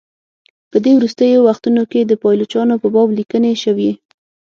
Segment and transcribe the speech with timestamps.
[0.71, 3.91] په دې وروستیو وختونو کې د پایلوچانو په باب لیکني شوي.